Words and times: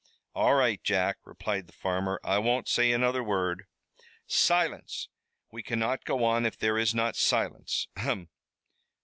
"All 0.33 0.55
right, 0.55 0.81
Jack," 0.83 1.19
replied 1.25 1.67
the 1.67 1.73
farmer. 1.73 2.19
"I 2.23 2.39
won't 2.39 2.67
say 2.67 2.91
another 2.91 3.23
word." 3.23 3.67
"Silence. 4.25 5.09
We 5.51 5.61
cannot 5.61 6.05
go 6.05 6.23
on 6.23 6.43
if 6.43 6.57
there 6.57 6.79
is 6.79 6.95
not 6.95 7.15
silence. 7.15 7.87
Ahem! 7.97 8.27